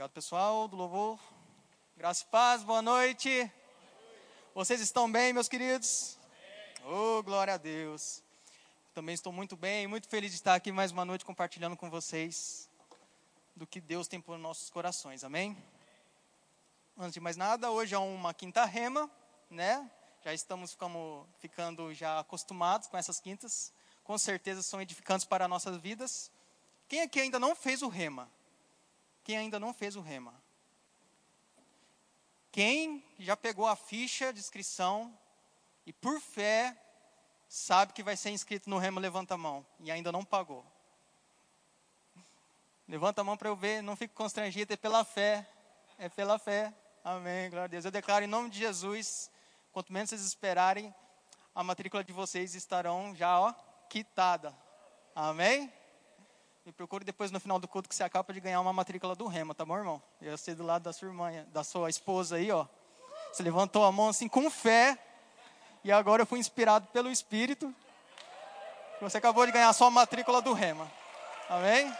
[0.00, 1.20] Obrigado, pessoal do louvor.
[1.94, 3.52] Graça e paz, boa noite.
[4.54, 6.18] Vocês estão bem, meus queridos?
[6.86, 8.22] Oh, glória a Deus.
[8.94, 12.66] Também estou muito bem, muito feliz de estar aqui mais uma noite compartilhando com vocês
[13.54, 15.22] do que Deus tem por nossos corações.
[15.22, 15.54] Amém?
[16.96, 19.10] Antes de mais nada, hoje é uma quinta rema,
[19.50, 19.86] né?
[20.24, 23.70] Já estamos como, ficando já acostumados com essas quintas.
[24.02, 26.32] Com certeza são edificantes para nossas vidas.
[26.88, 28.30] Quem aqui ainda não fez o rema?
[29.24, 30.34] Quem ainda não fez o rema?
[32.52, 35.16] Quem já pegou a ficha de inscrição
[35.86, 36.76] e por fé
[37.48, 40.64] sabe que vai ser inscrito no rema, levanta a mão e ainda não pagou.
[42.88, 45.48] Levanta a mão para eu ver, não fique constrangido, é pela fé.
[45.96, 46.74] É pela fé.
[47.04, 47.84] Amém, glória a Deus.
[47.84, 49.30] Eu declaro em nome de Jesus,
[49.72, 50.92] quanto menos vocês esperarem,
[51.54, 53.54] a matrícula de vocês estarão já, ó,
[53.88, 54.56] quitada.
[55.14, 55.72] Amém?
[56.64, 59.26] Me procure depois no final do culto que você acaba de ganhar uma matrícula do
[59.26, 60.02] Rema, tá bom, irmão?
[60.20, 62.66] Eu sei do lado da sua irmã, da sua esposa aí, ó.
[63.32, 64.98] Você levantou a mão assim com fé.
[65.82, 67.74] E agora eu fui inspirado pelo Espírito.
[69.00, 70.90] Você acabou de ganhar a sua matrícula do Rema.
[71.48, 71.90] Amém?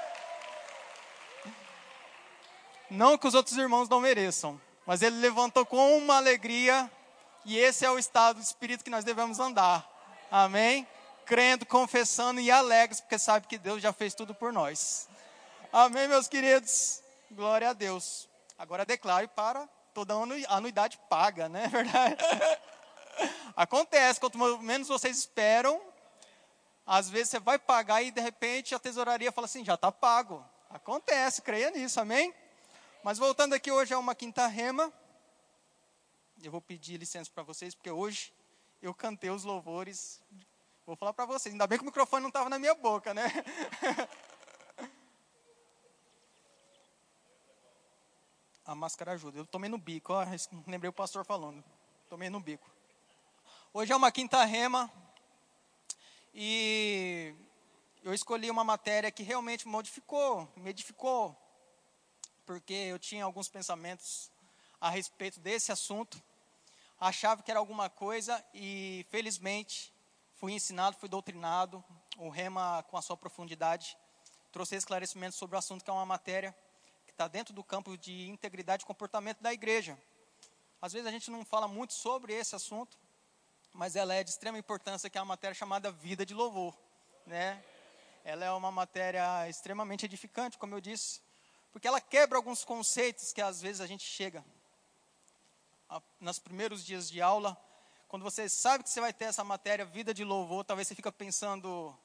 [2.91, 6.91] Não que os outros irmãos não mereçam, mas ele levantou com uma alegria.
[7.47, 9.89] E esse é o estado do Espírito que nós devemos andar.
[10.31, 10.87] Amém?
[11.31, 15.09] Crendo, confessando e alegres, porque sabe que Deus já fez tudo por nós.
[15.73, 17.05] Amém, meus queridos?
[17.31, 18.29] Glória a Deus.
[18.59, 20.13] Agora declare para toda
[20.49, 21.69] anuidade paga, né?
[21.71, 22.17] Verdade?
[23.55, 25.81] Acontece, quanto menos vocês esperam,
[26.85, 30.45] às vezes você vai pagar e de repente a tesouraria fala assim: já está pago.
[30.69, 32.35] Acontece, creia nisso, amém?
[33.05, 34.93] Mas voltando aqui, hoje é uma quinta rema.
[36.43, 38.33] Eu vou pedir licença para vocês, porque hoje
[38.83, 40.21] eu cantei os louvores
[40.91, 43.23] Vou falar para vocês, ainda bem que o microfone não estava na minha boca, né?
[48.67, 49.39] A máscara ajuda.
[49.39, 50.27] Eu tomei no bico, ó,
[50.67, 51.63] lembrei o pastor falando.
[52.09, 52.69] Tomei no bico.
[53.73, 54.91] Hoje é uma quinta rema
[56.35, 57.37] e
[58.03, 61.41] eu escolhi uma matéria que realmente modificou, me edificou,
[62.45, 64.29] porque eu tinha alguns pensamentos
[64.81, 66.21] a respeito desse assunto.
[66.99, 69.95] Achava que era alguma coisa e felizmente
[70.41, 71.85] fui ensinado, fui doutrinado,
[72.17, 73.95] o Rema com a sua profundidade
[74.51, 76.57] trouxe esclarecimentos sobre o assunto que é uma matéria
[77.05, 79.99] que está dentro do campo de integridade e comportamento da igreja.
[80.81, 82.99] Às vezes a gente não fala muito sobre esse assunto,
[83.75, 86.75] mas ela é de extrema importância, que é uma matéria chamada vida de louvor,
[87.27, 87.63] né?
[88.25, 91.21] Ela é uma matéria extremamente edificante, como eu disse,
[91.71, 94.43] porque ela quebra alguns conceitos que às vezes a gente chega
[96.19, 97.63] nos primeiros dias de aula
[98.11, 101.13] quando você sabe que você vai ter essa matéria, vida de louvor, talvez você fica
[101.13, 101.97] pensando,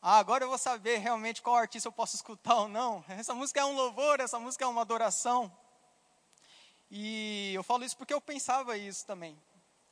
[0.00, 3.04] ah, agora eu vou saber realmente qual artista eu posso escutar ou não.
[3.08, 5.52] Essa música é um louvor, essa música é uma adoração.
[6.88, 9.36] E eu falo isso porque eu pensava isso também.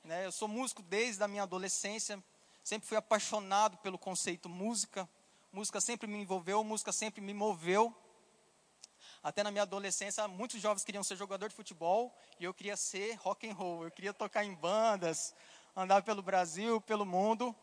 [0.05, 0.27] Né?
[0.27, 2.23] Eu sou músico desde a minha adolescência,
[2.63, 5.09] sempre fui apaixonado pelo conceito música.
[5.53, 7.93] Música sempre me envolveu, música sempre me moveu.
[9.23, 13.15] Até na minha adolescência, muitos jovens queriam ser jogador de futebol e eu queria ser
[13.15, 13.85] rock and roll.
[13.85, 15.35] Eu queria tocar em bandas,
[15.77, 17.55] andar pelo Brasil, pelo mundo.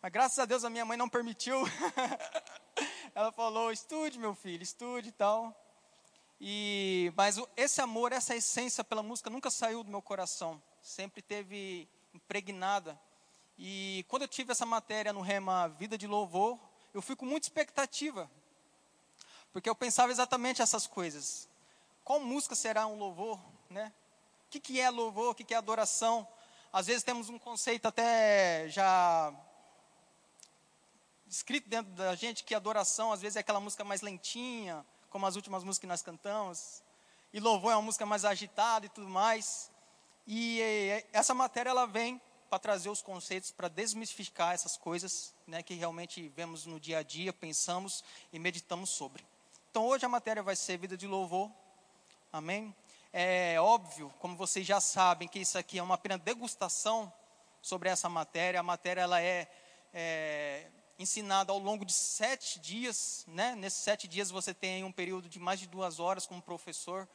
[0.00, 1.62] Mas graças a Deus a minha mãe não permitiu.
[3.14, 5.54] Ela falou: "Estude, meu filho, estude e tal".
[6.40, 10.62] E mas esse amor, essa essência pela música nunca saiu do meu coração.
[10.80, 12.98] Sempre teve impregnada.
[13.58, 16.58] E quando eu tive essa matéria no Rema Vida de Louvor,
[16.92, 18.30] eu fui com muita expectativa
[19.56, 21.48] porque eu pensava exatamente essas coisas.
[22.04, 23.40] Qual música será um louvor,
[23.70, 23.90] né?
[24.46, 26.28] O que, que é louvor, o que, que é adoração?
[26.70, 29.32] Às vezes temos um conceito até já
[31.26, 35.36] escrito dentro da gente que adoração às vezes é aquela música mais lentinha, como as
[35.36, 36.82] últimas músicas que nós cantamos.
[37.32, 39.70] E louvor é uma música mais agitada e tudo mais.
[40.26, 40.60] E
[41.14, 46.28] essa matéria ela vem para trazer os conceitos, para desmistificar essas coisas, né, que realmente
[46.36, 49.24] vemos no dia a dia, pensamos e meditamos sobre.
[49.76, 51.50] Então hoje a matéria vai ser vida de louvor.
[52.32, 52.74] Amém?
[53.12, 57.12] É óbvio, como vocês já sabem, que isso aqui é uma apenas degustação
[57.60, 58.58] sobre essa matéria.
[58.58, 59.46] A matéria ela é,
[59.92, 63.26] é ensinada ao longo de sete dias.
[63.28, 63.54] Né?
[63.54, 67.06] Nesses sete dias você tem um período de mais de duas horas como professor,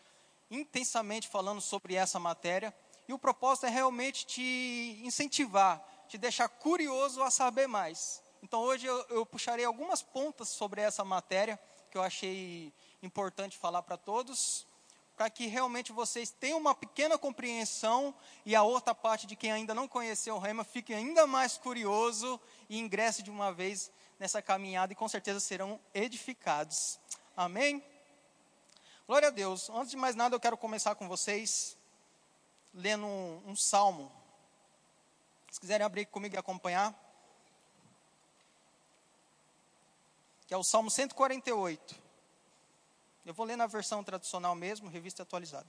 [0.51, 2.71] intensamente falando sobre essa matéria.
[3.07, 8.21] E o propósito é realmente te incentivar, te deixar curioso a saber mais.
[8.43, 11.59] Então hoje eu, eu puxarei algumas pontas sobre essa matéria
[11.91, 12.73] que eu achei
[13.03, 14.65] importante falar para todos,
[15.17, 18.15] para que realmente vocês tenham uma pequena compreensão
[18.45, 22.39] e a outra parte de quem ainda não conheceu o Rema fique ainda mais curioso
[22.69, 26.97] e ingresse de uma vez nessa caminhada e com certeza serão edificados.
[27.35, 27.83] Amém?
[29.05, 29.69] Glória a Deus.
[29.69, 31.77] Antes de mais nada, eu quero começar com vocês
[32.73, 34.09] lendo um, um salmo.
[35.51, 36.95] Se quiserem abrir comigo e acompanhar.
[40.51, 41.95] Que é o Salmo 148.
[43.25, 45.65] Eu vou ler na versão tradicional mesmo, revista atualizada.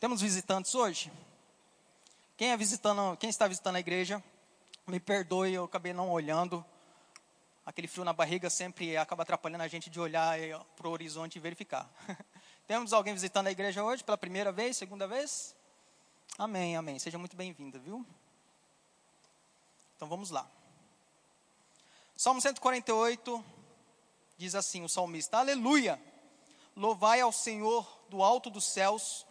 [0.00, 1.12] Temos visitantes hoje?
[2.38, 4.24] Quem, é visitando, quem está visitando a igreja,
[4.86, 6.64] me perdoe, eu acabei não olhando.
[7.66, 10.38] Aquele frio na barriga sempre acaba atrapalhando a gente de olhar
[10.78, 11.92] para o horizonte e verificar.
[12.66, 15.54] Temos alguém visitando a igreja hoje pela primeira vez, segunda vez?
[16.38, 16.98] Amém, amém.
[16.98, 18.04] Seja muito bem-vinda, viu?
[19.96, 20.48] Então vamos lá.
[22.16, 23.44] Salmo 148
[24.36, 26.00] diz assim: o salmista: Aleluia!
[26.76, 29.24] Louvai ao Senhor do alto dos céus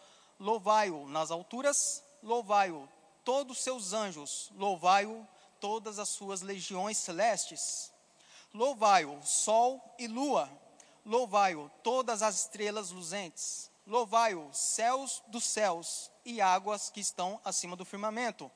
[0.43, 2.87] louvai-o nas alturas, louvai-o
[3.23, 5.25] todos os seus anjos, louvai-o
[5.59, 7.91] todas as suas legiões celestes.
[8.53, 10.49] Louvai-o sol e lua,
[11.05, 13.71] louvai-o todas as estrelas luzentes.
[13.85, 18.49] Louvai-o céus dos céus e águas que estão acima do firmamento.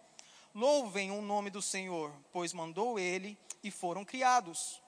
[0.56, 4.82] Louvem o nome do Senhor, pois mandou ele e foram criados.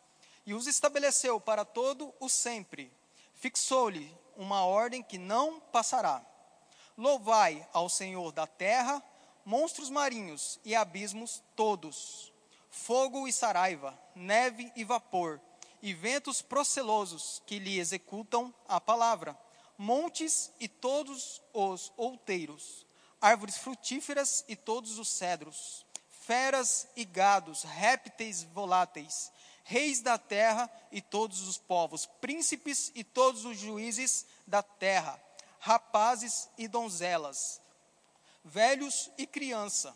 [0.45, 2.91] E os estabeleceu para todo o sempre.
[3.35, 6.25] Fixou-lhe uma ordem que não passará.
[6.97, 9.03] Louvai ao Senhor da terra,
[9.45, 12.31] monstros marinhos e abismos todos,
[12.69, 15.41] fogo e saraiva, neve e vapor,
[15.81, 19.37] e ventos procelosos que lhe executam a palavra,
[19.79, 22.85] montes e todos os outeiros,
[23.19, 29.31] árvores frutíferas e todos os cedros, feras e gados, répteis voláteis,
[29.63, 35.19] reis da terra e todos os povos, príncipes e todos os juízes da terra
[35.59, 37.61] rapazes e donzelas,
[38.43, 39.95] velhos e criança,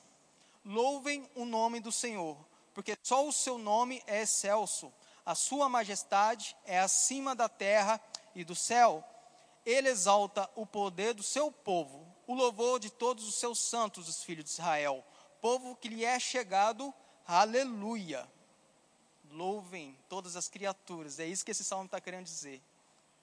[0.64, 2.38] louvem o nome do Senhor,
[2.74, 4.92] porque só o seu nome é excelso,
[5.26, 8.00] a sua majestade é acima da terra
[8.36, 9.04] e do céu.
[9.66, 14.24] Ele exalta o poder do seu povo, o louvor de todos os seus santos, os
[14.24, 15.06] filhos de Israel,
[15.42, 16.94] povo que lhe é chegado,
[17.26, 18.30] aleluia.
[19.32, 22.62] Louvem todas as criaturas, é isso que esse salmo está querendo dizer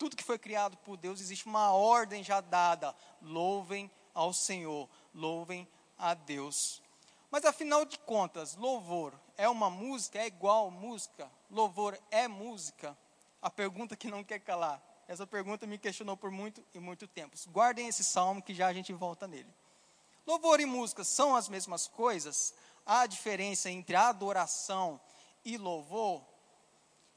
[0.00, 2.96] tudo que foi criado por Deus, existe uma ordem já dada.
[3.20, 6.82] Louvem ao Senhor, louvem a Deus.
[7.30, 10.18] Mas afinal de contas, louvor é uma música?
[10.18, 11.30] É igual música?
[11.50, 12.96] Louvor é música?
[13.42, 14.82] A pergunta que não quer calar.
[15.10, 17.36] Essa pergunta me questionou por muito e muito tempo.
[17.48, 19.52] Guardem esse salmo que já a gente volta nele.
[20.24, 22.54] Louvor e música são as mesmas coisas?
[22.86, 25.00] Há diferença entre adoração
[25.44, 26.22] e louvor?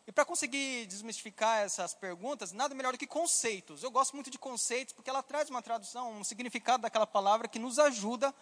[0.07, 3.83] E para conseguir desmistificar essas perguntas, nada melhor do que conceitos.
[3.83, 7.59] Eu gosto muito de conceitos porque ela traz uma tradução, um significado daquela palavra que
[7.59, 8.33] nos ajuda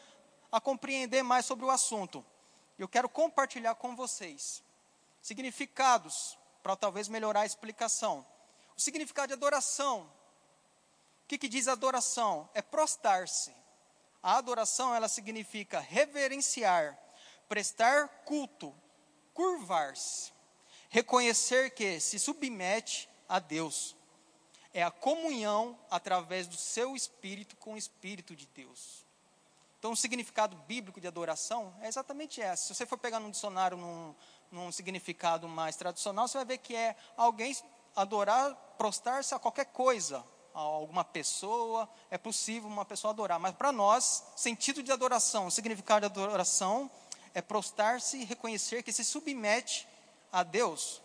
[0.49, 2.25] a compreender mais sobre o assunto.
[2.79, 4.63] Eu quero compartilhar com vocês
[5.21, 8.25] significados para talvez melhorar a explicação.
[8.81, 10.11] O significado de adoração.
[11.23, 12.49] O que, que diz adoração?
[12.51, 13.55] É prostar-se.
[14.23, 16.97] A adoração ela significa reverenciar,
[17.47, 18.73] prestar culto,
[19.35, 20.33] curvar-se
[20.91, 23.95] reconhecer que se submete a Deus.
[24.73, 29.05] É a comunhão através do seu espírito com o espírito de Deus.
[29.79, 32.67] Então, o significado bíblico de adoração é exatamente esse.
[32.67, 34.13] Se você for pegar num dicionário, num,
[34.51, 37.55] num significado mais tradicional, você vai ver que é alguém
[37.95, 41.89] adorar, prostrar-se a qualquer coisa, a alguma pessoa.
[42.09, 46.89] É possível uma pessoa adorar, mas para nós, sentido de adoração, significado de adoração
[47.33, 49.87] é prostrar-se e reconhecer que se submete
[50.31, 51.01] a Deus.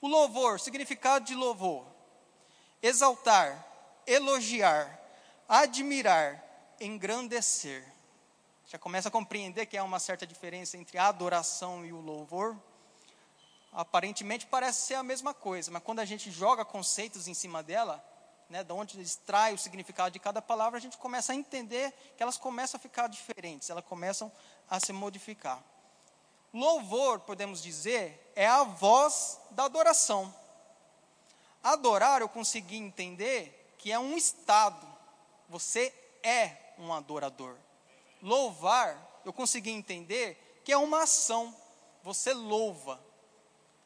[0.00, 1.86] O louvor, significado de louvor:
[2.82, 3.64] exaltar,
[4.06, 5.00] elogiar,
[5.48, 6.42] admirar,
[6.80, 7.86] engrandecer.
[8.66, 12.56] Já começa a compreender que há uma certa diferença entre a adoração e o louvor.
[13.72, 18.04] Aparentemente parece ser a mesma coisa, mas quando a gente joga conceitos em cima dela,
[18.48, 22.22] né, de onde extrai o significado de cada palavra, a gente começa a entender que
[22.22, 24.30] elas começam a ficar diferentes, elas começam
[24.68, 25.62] a se modificar.
[26.52, 30.34] Louvor, podemos dizer, é a voz da adoração.
[31.62, 34.86] Adorar, eu consegui entender que é um estado.
[35.48, 37.56] Você é um adorador.
[38.20, 41.56] Louvar, eu consegui entender que é uma ação.
[42.02, 43.00] Você louva.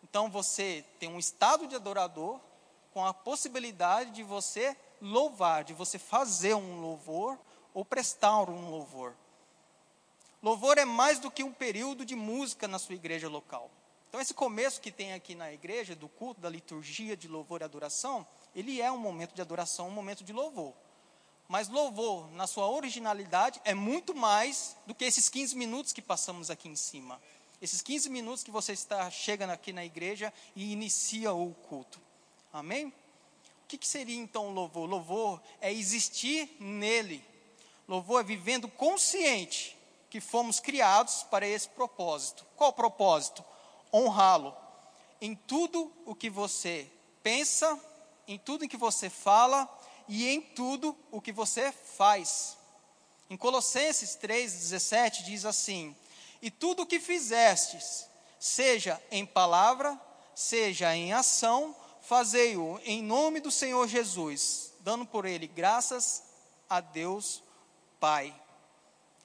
[0.09, 2.39] Então você tem um estado de adorador
[2.93, 7.37] com a possibilidade de você louvar, de você fazer um louvor
[7.75, 9.17] ou prestar um louvor.
[10.41, 13.69] Louvor é mais do que um período de música na sua igreja local.
[14.09, 17.65] Então, esse começo que tem aqui na igreja, do culto, da liturgia de louvor e
[17.65, 20.73] adoração, ele é um momento de adoração, um momento de louvor.
[21.49, 26.49] Mas louvor, na sua originalidade, é muito mais do que esses 15 minutos que passamos
[26.49, 27.21] aqui em cima.
[27.61, 31.99] Esses 15 minutos que você está chegando aqui na igreja e inicia o culto.
[32.53, 32.87] Amém?
[32.89, 34.89] O que, que seria então louvor?
[34.89, 37.25] Louvor é existir nele.
[37.89, 39.77] Louvor é vivendo consciente
[40.11, 42.47] que fomos criados para esse propósito.
[42.57, 43.45] Qual propósito?
[43.93, 44.55] Honrá-lo.
[45.21, 46.91] Em tudo o que você
[47.23, 47.81] pensa,
[48.29, 49.69] em tudo em que você fala
[50.07, 52.57] e em tudo o que você faz.
[53.29, 55.97] Em Colossenses 3,17 diz assim:
[56.41, 58.07] E tudo o que fizestes,
[58.39, 59.99] seja em palavra,
[60.35, 66.23] seja em ação, fazei-o em nome do Senhor Jesus, dando por ele graças
[66.69, 67.43] a Deus
[67.99, 68.35] Pai.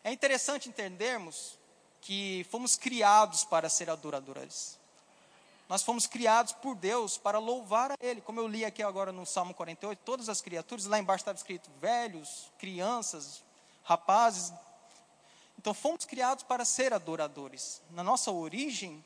[0.04, 1.60] É interessante entendermos
[2.02, 4.80] que fomos criados para ser adoradores.
[5.72, 8.20] Nós fomos criados por Deus para louvar a Ele.
[8.20, 11.70] Como eu li aqui agora no Salmo 48, todas as criaturas, lá embaixo estava escrito
[11.80, 13.42] velhos, crianças,
[13.84, 14.52] rapazes.
[15.62, 17.84] Então fomos criados para ser adoradores.
[17.92, 19.06] Na nossa origem,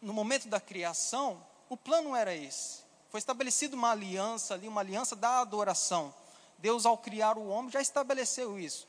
[0.00, 2.84] no momento da criação, o plano era esse.
[3.10, 6.14] Foi estabelecida uma aliança ali, uma aliança da adoração.
[6.58, 8.86] Deus, ao criar o homem, já estabeleceu isso.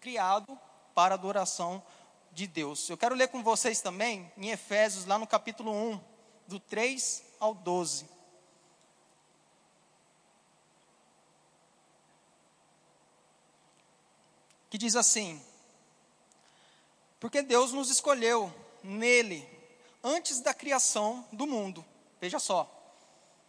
[0.00, 0.56] Criado
[0.94, 1.82] para adoração
[2.30, 2.88] de Deus.
[2.88, 6.00] Eu quero ler com vocês também em Efésios, lá no capítulo 1
[6.46, 8.08] do 3 ao 12.
[14.70, 15.42] Que diz assim:
[17.22, 18.52] Porque Deus nos escolheu
[18.82, 19.48] nele,
[20.02, 21.84] antes da criação do mundo.
[22.20, 22.68] Veja só,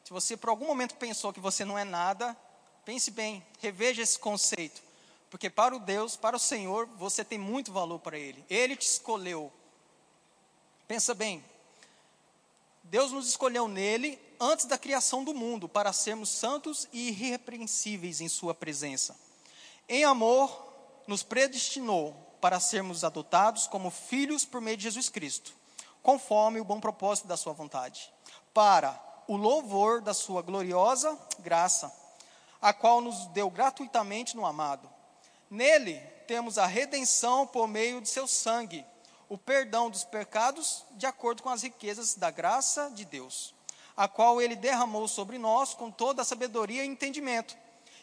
[0.03, 2.37] se você por algum momento pensou que você não é nada,
[2.85, 4.79] pense bem, reveja esse conceito.
[5.27, 8.45] Porque para o Deus, para o Senhor, você tem muito valor para Ele.
[8.47, 9.51] Ele te escolheu.
[10.87, 11.43] Pensa bem,
[12.83, 18.29] Deus nos escolheu nele antes da criação do mundo para sermos santos e irrepreensíveis em
[18.29, 19.19] Sua presença.
[19.89, 20.63] Em amor,
[21.07, 25.53] nos predestinou para sermos adotados como filhos por meio de Jesus Cristo,
[26.01, 28.11] conforme o bom propósito da Sua vontade,
[28.53, 31.89] para o louvor da Sua gloriosa graça,
[32.61, 34.89] a qual nos deu gratuitamente no amado.
[35.49, 35.95] Nele
[36.27, 38.85] temos a redenção por meio de Seu sangue
[39.29, 43.55] o perdão dos pecados de acordo com as riquezas da graça de Deus,
[43.95, 47.55] a qual ele derramou sobre nós com toda a sabedoria e entendimento,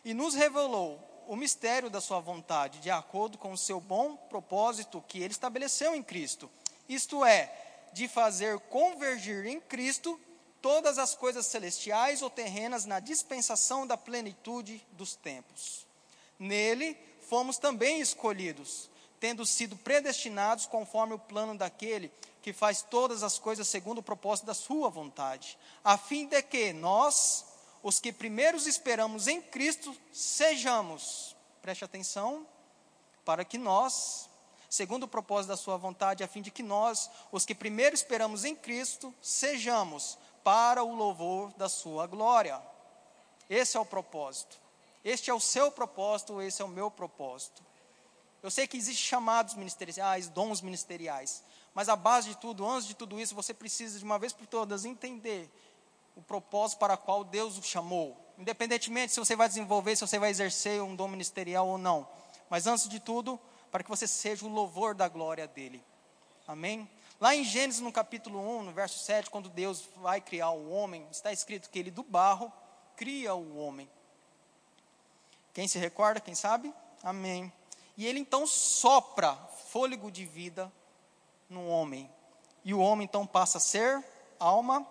[0.02, 5.00] e nos revelou o mistério da sua vontade, de acordo com o seu bom propósito
[5.06, 6.50] que ele estabeleceu em Cristo.
[6.88, 7.54] Isto é,
[7.92, 10.18] de fazer convergir em Cristo
[10.60, 15.86] todas as coisas celestiais ou terrenas na dispensação da plenitude dos tempos.
[16.36, 22.10] Nele fomos também escolhidos tendo sido predestinados conforme o plano daquele
[22.42, 26.72] que faz todas as coisas segundo o propósito da sua vontade, a fim de que
[26.72, 27.44] nós,
[27.82, 32.46] os que primeiros esperamos em Cristo, sejamos, preste atenção,
[33.24, 34.28] para que nós,
[34.68, 38.44] segundo o propósito da sua vontade, a fim de que nós, os que primeiro esperamos
[38.44, 42.60] em Cristo, sejamos para o louvor da sua glória.
[43.48, 44.58] Esse é o propósito.
[45.04, 47.62] Este é o seu propósito, esse é o meu propósito.
[48.42, 51.42] Eu sei que existem chamados ministeriais, dons ministeriais,
[51.74, 54.46] mas a base de tudo, antes de tudo isso, você precisa de uma vez por
[54.46, 55.50] todas entender
[56.16, 60.30] o propósito para qual Deus o chamou, independentemente se você vai desenvolver, se você vai
[60.30, 62.08] exercer um dom ministerial ou não.
[62.48, 63.38] Mas antes de tudo,
[63.70, 65.82] para que você seja o louvor da glória dele.
[66.46, 66.88] Amém?
[67.20, 71.06] Lá em Gênesis, no capítulo 1, no verso 7, quando Deus vai criar o homem,
[71.10, 72.52] está escrito que ele do barro
[72.96, 73.88] cria o homem.
[75.52, 76.72] Quem se recorda, quem sabe?
[77.02, 77.52] Amém.
[77.96, 79.34] E ele então sopra
[79.68, 80.72] fôlego de vida
[81.48, 82.10] no homem.
[82.64, 84.04] E o homem então passa a ser
[84.38, 84.86] alma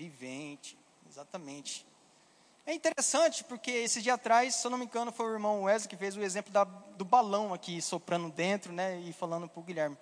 [0.00, 0.78] vivente.
[1.08, 1.84] Exatamente.
[2.66, 5.90] É interessante porque esse dia atrás, se eu não me engano, foi o irmão Wesley
[5.90, 9.62] que fez o exemplo da, do balão aqui soprando dentro, né, e falando para o
[9.62, 9.98] Guilherme.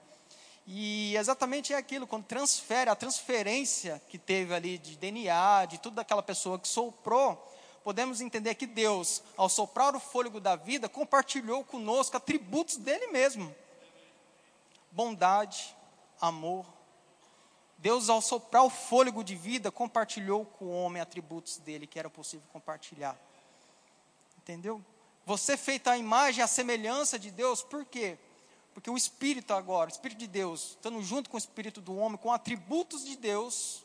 [0.67, 5.95] E exatamente é aquilo, quando transfere, a transferência que teve ali de DNA, de tudo
[5.95, 7.53] daquela pessoa que soprou,
[7.83, 13.53] podemos entender que Deus, ao soprar o fôlego da vida, compartilhou conosco atributos dele mesmo:
[14.93, 15.75] bondade,
[16.21, 16.78] amor.
[17.79, 22.11] Deus, ao soprar o fôlego de vida, compartilhou com o homem atributos dele que era
[22.11, 23.17] possível compartilhar.
[24.39, 24.85] Entendeu?
[25.25, 28.19] Você feita a imagem, a semelhança de Deus, por quê?
[28.75, 32.19] Porque o Espírito agora, o Espírito de Deus, estando junto com o Espírito do homem,
[32.19, 33.85] com atributos de Deus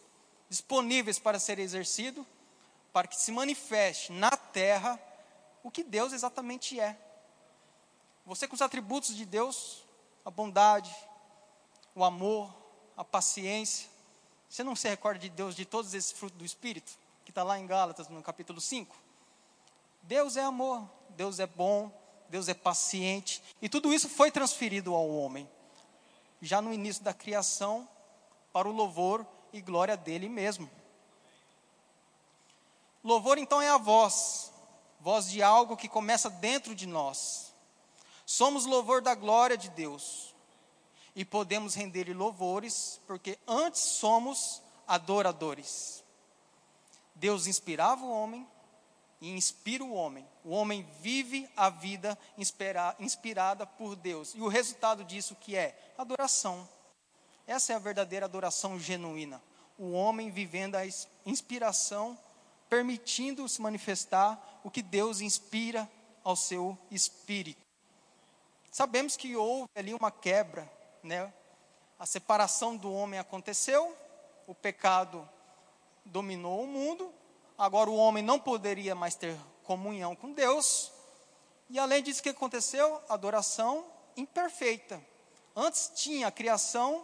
[0.50, 2.25] disponíveis para ser exercido,
[2.91, 5.00] para que se manifeste na terra
[5.63, 6.97] o que Deus exatamente é.
[8.25, 9.83] Você com os atributos de Deus,
[10.23, 10.95] a bondade,
[11.93, 12.62] o amor,
[12.95, 13.89] a paciência.
[14.50, 16.97] Você não se recorda de Deus de todos esses frutos do Espírito?
[17.25, 18.95] Que está lá em Gálatas, no capítulo 5.
[20.03, 21.91] Deus é amor, Deus é bom,
[22.29, 23.41] Deus é paciente.
[23.62, 25.50] E tudo isso foi transferido ao homem.
[26.41, 27.88] já no início da criação,
[28.51, 30.69] para o louvor e glória dele mesmo.
[33.01, 34.51] Louvor então é a voz,
[35.00, 37.53] voz de algo que começa dentro de nós.
[38.25, 40.32] Somos louvor da glória de Deus
[41.15, 46.03] e podemos render-lhe louvores, porque antes somos adoradores.
[47.15, 48.48] Deus inspirava o homem
[49.22, 50.27] e inspira o homem.
[50.43, 52.17] O homem vive a vida
[53.00, 54.34] inspirada por Deus.
[54.36, 56.67] E o resultado disso que é adoração.
[57.48, 59.41] Essa é a verdadeira adoração genuína.
[59.77, 60.82] O homem vivendo a
[61.25, 62.17] inspiração,
[62.70, 65.89] permitindo se manifestar o que Deus inspira
[66.24, 67.62] ao seu espírito.
[68.72, 70.72] Sabemos que houve ali uma quebra,
[71.03, 71.31] né?
[72.00, 73.95] A separação do homem aconteceu,
[74.48, 75.27] o pecado
[76.05, 77.13] dominou o mundo,
[77.57, 80.91] agora o homem não poderia mais ter comunhão com Deus,
[81.69, 83.01] e além disso, o que aconteceu?
[83.10, 85.01] Adoração imperfeita.
[85.55, 87.03] Antes tinha a criação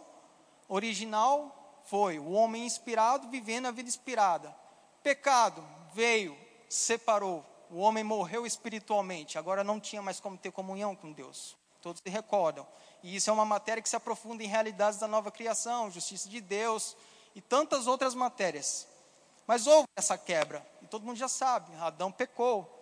[0.68, 4.54] original, foi o homem inspirado vivendo a vida inspirada.
[5.02, 6.38] Pecado veio,
[6.68, 11.56] separou, o homem morreu espiritualmente, agora não tinha mais como ter comunhão com Deus.
[11.80, 12.66] Todos se recordam.
[13.02, 16.40] E isso é uma matéria que se aprofunda em realidades da nova criação, justiça de
[16.40, 16.96] Deus
[17.34, 18.86] e tantas outras matérias.
[19.46, 22.78] Mas houve essa quebra, e todo mundo já sabe: Adão pecou.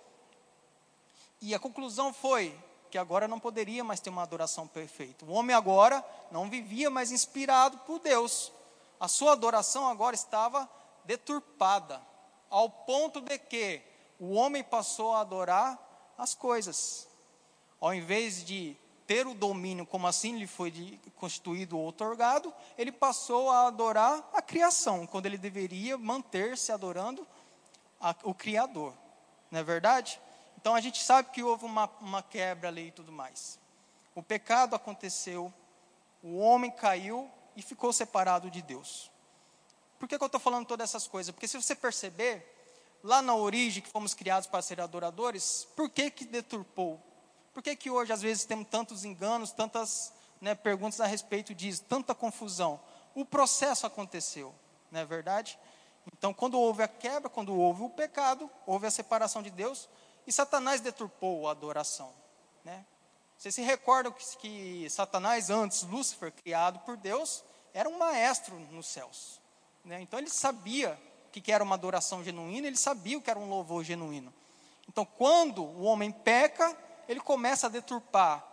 [1.41, 2.59] E a conclusão foi
[2.91, 5.25] que agora não poderia mais ter uma adoração perfeita.
[5.25, 8.53] O homem agora não vivia mais inspirado por Deus.
[8.99, 10.69] A sua adoração agora estava
[11.05, 12.03] deturpada,
[12.51, 13.81] ao ponto de que
[14.19, 15.79] o homem passou a adorar
[16.17, 17.07] as coisas.
[17.81, 18.77] Ao invés de
[19.09, 24.43] ter o domínio, como assim lhe foi constituído ou otorgado, ele passou a adorar a
[24.43, 27.27] criação, quando ele deveria manter-se adorando
[27.99, 28.93] a, o Criador.
[29.51, 30.21] Não é verdade?
[30.61, 33.59] Então a gente sabe que houve uma, uma quebra ali e tudo mais.
[34.15, 35.51] O pecado aconteceu,
[36.23, 39.11] o homem caiu e ficou separado de Deus.
[39.99, 41.33] Por que, que eu estou falando todas essas coisas?
[41.35, 42.47] Porque se você perceber,
[43.03, 47.03] lá na origem que fomos criados para ser adoradores, por que que deturpou?
[47.53, 51.85] Por que, que hoje, às vezes, temos tantos enganos, tantas né, perguntas a respeito disso,
[51.89, 52.81] tanta confusão?
[53.15, 54.55] O processo aconteceu,
[54.91, 55.59] não é verdade?
[56.17, 59.89] Então, quando houve a quebra, quando houve o pecado, houve a separação de Deus,
[60.27, 62.13] e Satanás deturpou a adoração.
[62.65, 62.85] Né?
[63.37, 68.87] Vocês se recordam que, que Satanás, antes, Lúcifer, criado por Deus, era um maestro nos
[68.87, 69.41] céus.
[69.85, 70.01] Né?
[70.01, 73.49] Então, ele sabia o que era uma adoração genuína, ele sabia o que era um
[73.49, 74.33] louvor genuíno.
[74.89, 76.77] Então, quando o homem peca,
[77.09, 78.45] ele começa a deturpar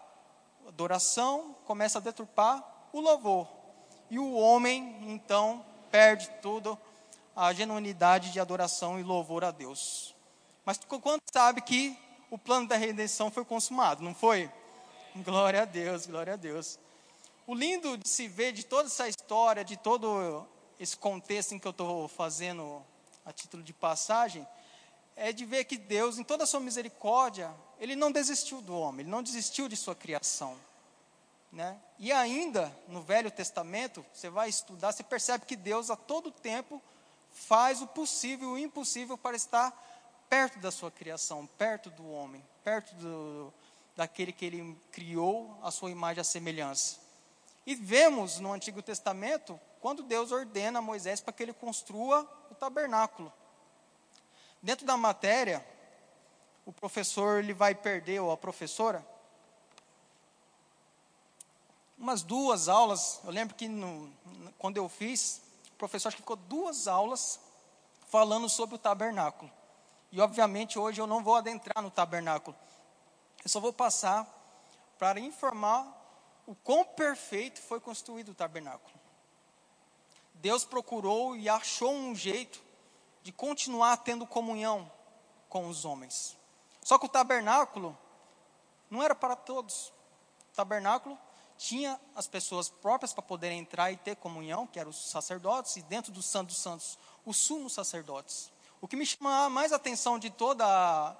[0.65, 2.63] a adoração, começa a deturpar
[2.93, 3.47] o louvor.
[4.09, 6.77] E o homem, então, perde tudo
[7.35, 10.15] a genuinidade de adoração e louvor a Deus.
[10.63, 11.97] Mas quanto sabe que
[12.31, 14.49] o plano da redenção foi consumado, não foi?
[15.17, 16.79] Glória a Deus, glória a Deus.
[17.45, 20.47] O lindo de se ver de toda essa história, de todo
[20.79, 22.81] esse contexto em que eu estou fazendo
[23.25, 24.47] a título de passagem,
[25.15, 29.01] é de ver que Deus, em toda a sua misericórdia, ele não desistiu do homem,
[29.01, 30.57] ele não desistiu de sua criação.
[31.51, 31.79] Né?
[31.97, 36.81] E ainda, no Velho Testamento, você vai estudar, você percebe que Deus, a todo tempo,
[37.31, 39.71] faz o possível e o impossível para estar
[40.29, 43.53] perto da sua criação, perto do homem, perto do,
[43.95, 46.97] daquele que ele criou, a sua imagem e semelhança.
[47.65, 52.55] E vemos no Antigo Testamento, quando Deus ordena a Moisés para que ele construa o
[52.55, 53.31] tabernáculo.
[54.65, 55.63] Dentro da matéria,
[56.65, 59.07] o professor ele vai perder, ou a professora,
[61.95, 63.19] umas duas aulas.
[63.23, 64.11] Eu lembro que no,
[64.57, 67.39] quando eu fiz, o professor acho que ficou duas aulas
[68.07, 69.51] falando sobre o tabernáculo.
[70.11, 72.57] E obviamente hoje eu não vou adentrar no tabernáculo.
[73.43, 74.27] Eu só vou passar
[74.97, 75.85] para informar
[76.47, 78.99] o quão perfeito foi construído o tabernáculo.
[80.33, 82.64] Deus procurou e achou um jeito
[83.25, 84.89] de continuar tendo comunhão
[85.49, 86.37] com os homens.
[86.83, 87.97] Só que o tabernáculo
[88.87, 89.87] não era para todos.
[90.51, 91.17] O tabernáculo
[91.57, 95.81] tinha as pessoas próprias para poderem entrar e ter comunhão, que eram os sacerdotes, e
[95.81, 98.51] dentro do Santo dos Santos, os sumos sacerdotes.
[98.79, 100.63] O que me chama mais atenção de todo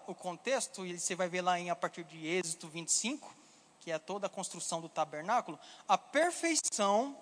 [0.06, 3.36] o contexto, e você vai ver lá em, a partir de Êxodo 25,
[3.80, 7.18] que é toda a construção do tabernáculo, a perfeição,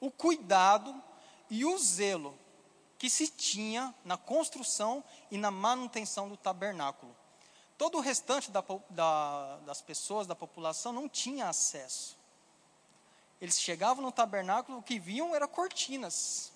[0.00, 0.92] o cuidado
[1.48, 2.36] e o zelo
[2.98, 7.14] que se tinha na construção e na manutenção do tabernáculo.
[7.76, 12.18] Todo o restante da, da, das pessoas, da população, não tinha acesso.
[13.40, 16.50] Eles chegavam no tabernáculo, o que viam eram cortinas.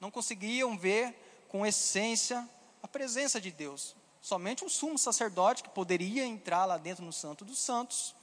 [0.00, 2.48] Não conseguiam ver com essência
[2.82, 3.94] a presença de Deus.
[4.22, 8.14] Somente um sumo sacerdote que poderia entrar lá dentro no Santo dos Santos,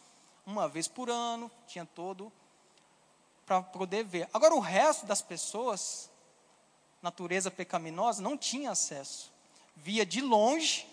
[0.46, 2.32] uma vez por ano, tinha todo
[3.46, 4.28] para poder ver.
[4.34, 6.10] Agora, o resto das pessoas,
[7.04, 9.32] natureza pecaminosa, não tinha acesso.
[9.76, 10.88] Via de longe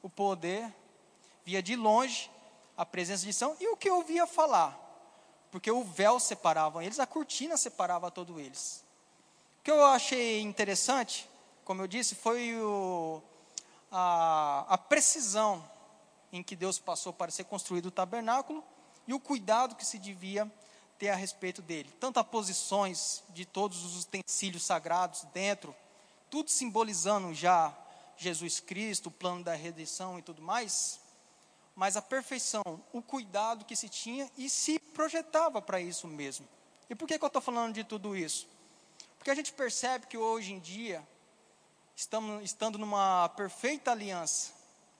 [0.00, 0.72] o poder,
[1.44, 2.30] via de longe
[2.76, 4.78] a presença de São e o que ouvia falar.
[5.50, 8.84] Porque o véu separava eles, a cortina separava todos eles.
[9.58, 11.28] O que eu achei interessante,
[11.64, 13.20] como eu disse, foi o,
[13.90, 15.68] a, a precisão
[16.32, 18.64] em que Deus passou para ser construído o tabernáculo
[19.06, 20.50] e o cuidado que se devia
[21.02, 21.92] ter a respeito dele.
[21.98, 25.74] Tanto as posições de todos os utensílios sagrados dentro,
[26.30, 27.76] tudo simbolizando já
[28.16, 31.00] Jesus Cristo, o plano da redenção e tudo mais,
[31.74, 32.62] mas a perfeição,
[32.92, 36.46] o cuidado que se tinha e se projetava para isso mesmo.
[36.88, 38.46] E por que, que eu estou falando de tudo isso?
[39.18, 41.04] Porque a gente percebe que hoje em dia,
[41.96, 44.52] estamos estando numa perfeita aliança,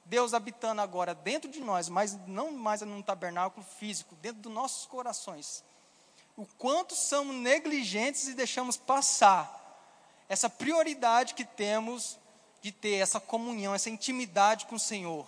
[0.05, 4.85] Deus habitando agora dentro de nós, mas não mais num tabernáculo físico, dentro dos nossos
[4.85, 5.63] corações.
[6.37, 9.61] O quanto somos negligentes e deixamos passar
[10.29, 12.19] essa prioridade que temos
[12.63, 15.27] de ter essa comunhão, essa intimidade com o Senhor.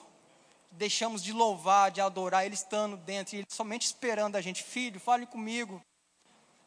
[0.71, 4.63] Deixamos de louvar, de adorar, Ele estando dentro, e Ele somente esperando a gente.
[4.63, 5.83] Filho, fale comigo.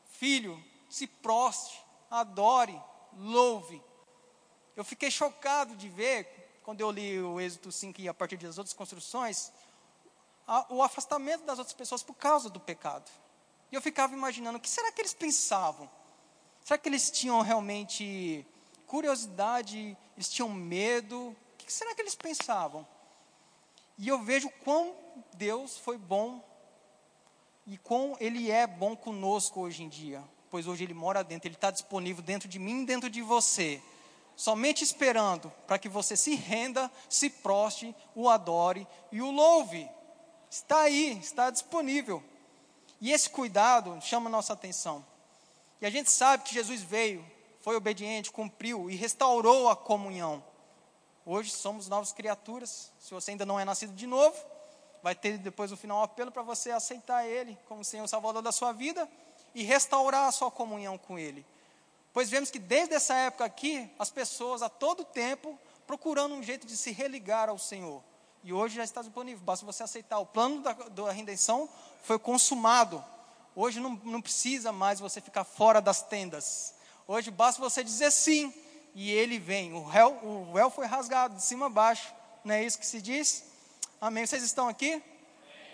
[0.06, 1.76] Filho, se prostre,
[2.12, 2.80] adore,
[3.14, 3.82] louve.
[4.76, 8.58] Eu fiquei chocado de ver quando eu li o Êxodo 5 e a partir das
[8.58, 9.52] outras construções,
[10.46, 13.10] a, o afastamento das outras pessoas por causa do pecado.
[13.72, 15.90] E eu ficava imaginando, o que será que eles pensavam?
[16.64, 18.46] Será que eles tinham realmente
[18.86, 21.30] curiosidade, eles tinham medo?
[21.30, 22.88] O que será que eles pensavam?
[23.98, 24.96] E eu vejo quão
[25.36, 26.44] Deus foi bom
[27.66, 30.24] e quão Ele é bom conosco hoje em dia.
[30.50, 33.82] Pois hoje Ele mora dentro, Ele está disponível dentro de mim dentro de você
[34.38, 39.90] somente esperando para que você se renda, se proste, o adore e o louve.
[40.50, 42.24] Está aí, está disponível.
[43.00, 45.06] E esse cuidado chama nossa atenção.
[45.80, 47.26] E a gente sabe que Jesus veio,
[47.62, 50.44] foi obediente, cumpriu e restaurou a comunhão.
[51.26, 52.92] Hoje somos novas criaturas.
[53.00, 54.36] Se você ainda não é nascido de novo,
[55.04, 58.52] vai ter depois no final um apelo para você aceitar Ele como Senhor Salvador da
[58.52, 59.08] sua vida
[59.54, 61.46] e restaurar a sua comunhão com Ele.
[62.14, 66.66] Pois vemos que desde essa época aqui, as pessoas a todo tempo procurando um jeito
[66.66, 68.02] de se religar ao Senhor.
[68.44, 70.20] E hoje já está disponível, basta você aceitar.
[70.20, 71.70] O plano da, da redenção
[72.04, 73.04] foi consumado.
[73.56, 76.74] Hoje não, não precisa mais você ficar fora das tendas.
[77.08, 78.54] Hoje basta você dizer sim,
[79.00, 79.74] e ele vem.
[79.74, 82.12] O véu, o véu foi rasgado de cima a baixo.
[82.44, 83.44] Não é isso que se diz?
[84.02, 84.26] Amém.
[84.26, 85.04] Vocês estão aqui?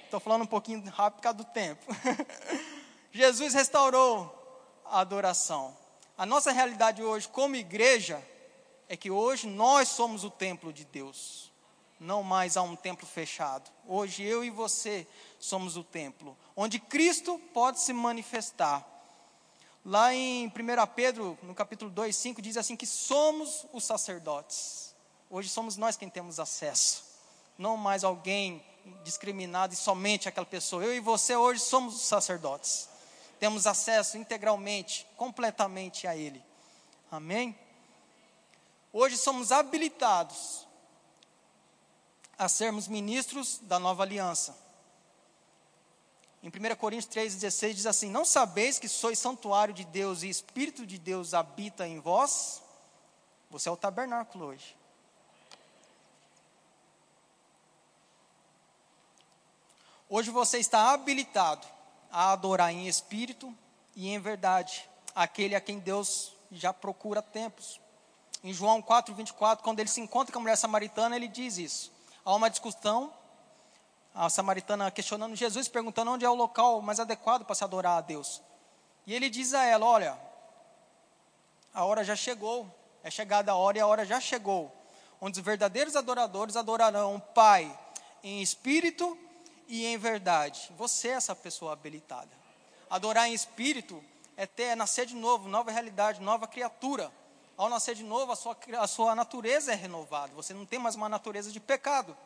[0.03, 1.81] Estou falando um pouquinho rápido por causa do tempo.
[3.13, 4.29] Jesus restaurou
[4.85, 5.73] a adoração.
[6.17, 8.21] A nossa realidade hoje, como igreja,
[8.89, 11.52] é que hoje nós somos o templo de Deus.
[12.03, 13.71] Não mais há um templo fechado.
[13.87, 15.07] Hoje eu e você
[15.39, 18.85] somos o templo, onde Cristo pode se manifestar.
[19.85, 20.51] Lá em 1
[20.95, 24.93] Pedro, no capítulo 2, 5, diz assim que somos os sacerdotes.
[25.29, 27.03] Hoje somos nós quem temos acesso.
[27.57, 28.63] Não mais alguém
[29.03, 30.83] discriminado e somente aquela pessoa.
[30.83, 32.89] Eu e você hoje somos os sacerdotes
[33.43, 36.41] temos acesso integralmente, completamente a Ele.
[37.11, 37.53] Amém?
[38.93, 40.65] Hoje somos habilitados
[42.43, 44.55] a sermos ministros da nova aliança.
[46.41, 50.85] Em 1 Coríntios 3,16 diz assim: Não sabeis que sois santuário de Deus e Espírito
[50.85, 52.61] de Deus habita em vós?
[53.49, 54.75] Você é o tabernáculo hoje.
[60.09, 61.65] Hoje você está habilitado
[62.11, 63.55] a adorar em espírito
[63.95, 67.79] e em verdade, aquele a quem Deus já procura tempos.
[68.43, 71.92] Em João 4, 24, quando ele se encontra com a mulher samaritana, ele diz isso.
[72.25, 73.13] Há uma discussão,
[74.15, 78.01] a samaritana questionando Jesus, perguntando onde é o local mais adequado para se adorar a
[78.01, 78.41] Deus.
[79.05, 80.17] E ele diz a ela: Olha,
[81.73, 82.69] a hora já chegou,
[83.03, 84.71] é chegada a hora e a hora já chegou,
[85.19, 87.77] onde os verdadeiros adoradores adorarão o Pai
[88.23, 89.17] em espírito
[89.67, 90.71] e em verdade.
[90.77, 92.31] Você é essa pessoa habilitada.
[92.89, 94.01] Adorar em espírito
[94.37, 97.11] é ter, é nascer de novo, nova realidade, nova criatura.
[97.55, 100.33] Ao nascer de novo, a sua, a sua natureza é renovada.
[100.33, 102.17] Você não tem mais uma natureza de pecado.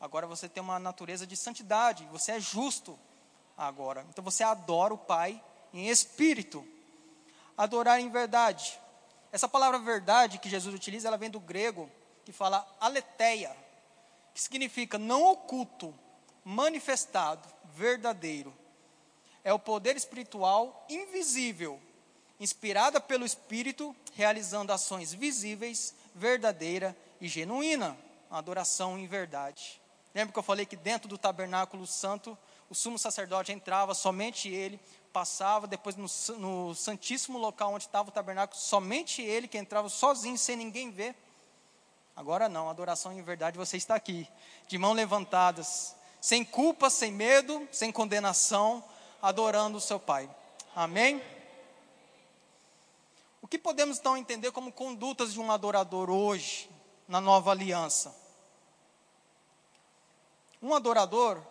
[0.00, 2.04] Agora você tem uma natureza de santidade.
[2.12, 2.98] Você é justo
[3.56, 4.06] agora.
[4.10, 6.66] Então você adora o Pai em espírito.
[7.56, 8.78] Adorar em verdade.
[9.32, 11.90] Essa palavra verdade que Jesus utiliza, ela vem do grego,
[12.24, 13.56] que fala aletheia,
[14.32, 15.92] que significa não oculto,
[16.44, 18.54] manifestado, verdadeiro.
[19.42, 21.80] É o poder espiritual invisível,
[22.38, 27.96] inspirada pelo Espírito, realizando ações visíveis, verdadeira e genuína,
[28.30, 29.80] adoração em verdade.
[30.14, 32.38] Lembra que eu falei que dentro do tabernáculo santo,
[32.70, 34.80] o sumo sacerdote entrava, somente ele,
[35.12, 36.06] passava, depois no,
[36.38, 41.14] no santíssimo local onde estava o tabernáculo, somente ele que entrava sozinho, sem ninguém ver.
[42.16, 44.28] Agora não, adoração em verdade, você está aqui,
[44.68, 48.84] de mãos levantadas, sem culpa, sem medo, sem condenação,
[49.20, 50.30] adorando o seu Pai.
[50.76, 51.20] Amém?
[53.44, 56.66] O que podemos então entender como condutas de um adorador hoje,
[57.06, 58.16] na nova aliança?
[60.62, 61.42] Um adorador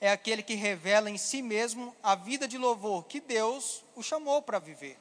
[0.00, 4.42] é aquele que revela em si mesmo a vida de louvor que Deus o chamou
[4.42, 4.98] para viver.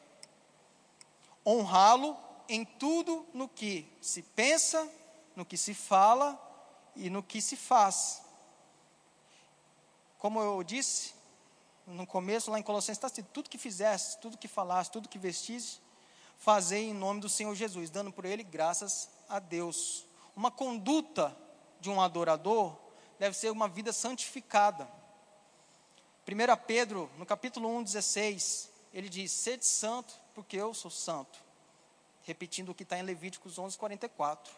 [1.44, 2.16] Honrá-lo
[2.48, 4.88] em tudo no que se pensa,
[5.36, 6.40] no que se fala
[6.96, 8.22] e no que se faz.
[10.20, 11.16] Como eu disse
[11.88, 15.80] no começo, lá em Colossenses está tudo que fizesse, tudo que falasse, tudo que vestisse,
[16.42, 20.06] fazei em nome do Senhor Jesus, dando por ele graças a Deus.
[20.36, 21.36] Uma conduta
[21.80, 22.76] de um adorador
[23.18, 24.86] deve ser uma vida santificada.
[26.28, 31.52] 1 Pedro, no capítulo 1, 16, ele diz: Sede santo, porque eu sou santo
[32.24, 34.54] repetindo o que está em Levíticos 11, 44.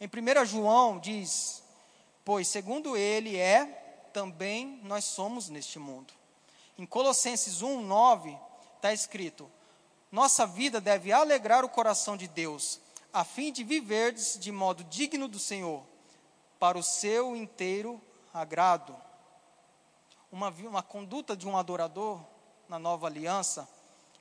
[0.00, 1.62] Em 1 João diz:
[2.24, 3.64] Pois segundo ele é,
[4.12, 6.12] também nós somos neste mundo.
[6.78, 8.36] Em Colossenses 1, 9,
[8.76, 9.50] está escrito:
[10.10, 12.80] Nossa vida deve alegrar o coração de Deus,
[13.12, 15.84] a fim de viverdes de modo digno do Senhor,
[16.58, 18.00] para o seu inteiro
[18.32, 18.96] agrado.
[20.30, 22.20] Uma, uma conduta de um adorador
[22.68, 23.68] na nova aliança,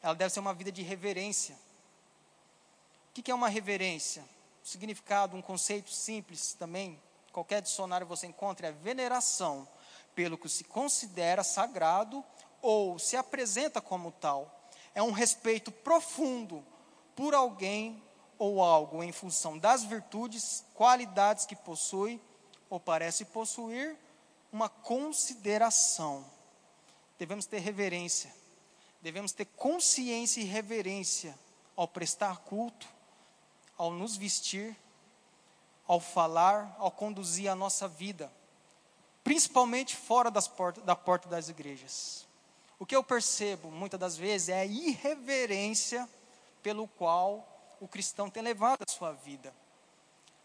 [0.02, 1.58] ela deve ser uma vida de reverência
[3.20, 4.24] o que é uma reverência?
[4.64, 6.98] O significado, um conceito simples também,
[7.34, 9.68] qualquer dicionário você encontra, é veneração
[10.16, 12.24] pelo que se considera sagrado
[12.62, 14.59] ou se apresenta como tal.
[15.00, 16.62] É um respeito profundo
[17.16, 18.04] por alguém
[18.38, 22.20] ou algo em função das virtudes, qualidades que possui
[22.70, 23.96] ou parece possuir,
[24.52, 26.26] uma consideração.
[27.18, 28.30] Devemos ter reverência,
[29.02, 31.34] devemos ter consciência e reverência
[31.78, 32.86] ao prestar culto,
[33.78, 34.76] ao nos vestir,
[35.88, 38.30] ao falar, ao conduzir a nossa vida,
[39.24, 40.52] principalmente fora das
[40.84, 42.28] da porta das igrejas.
[42.80, 46.10] O que eu percebo muitas das vezes é a irreverência
[46.64, 47.46] pelo qual
[47.82, 49.54] o cristão tem levado a sua vida.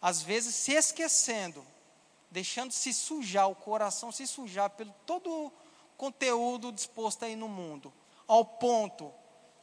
[0.02, 1.64] Às vezes se esquecendo,
[2.32, 5.52] deixando se sujar o coração, se sujar pelo todo o
[5.96, 7.92] conteúdo disposto aí no mundo,
[8.26, 9.12] ao ponto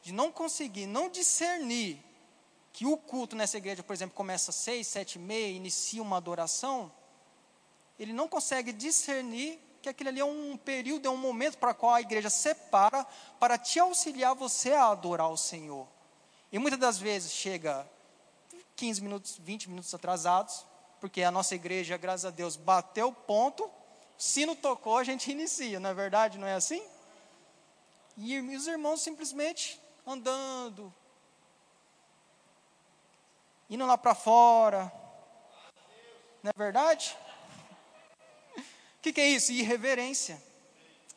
[0.02, 2.02] de não conseguir, não discernir
[2.72, 6.16] que o culto nessa igreja, por exemplo, começa às seis, sete e meia, inicia uma
[6.16, 6.90] adoração,
[7.98, 11.92] ele não consegue discernir que aquele ali é um período, é um momento para qual
[11.92, 13.04] a igreja separa
[13.40, 15.88] para te auxiliar você a adorar o Senhor.
[16.52, 17.86] E muitas das vezes chega
[18.76, 20.64] 15 minutos, 20 minutos atrasados,
[21.00, 23.68] porque a nossa igreja, graças a Deus, bateu o ponto,
[24.16, 26.38] sino tocou, a gente inicia, não é verdade?
[26.38, 26.82] Não é assim?
[28.16, 30.94] E os irmãos simplesmente andando,
[33.68, 34.92] indo lá para fora.
[36.42, 37.16] Não é verdade?
[39.02, 39.50] O que, que é isso?
[39.50, 40.40] Irreverência.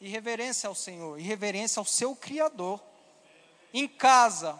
[0.01, 2.81] Irreverência ao Senhor, irreverência ao seu Criador.
[3.71, 4.59] Em casa,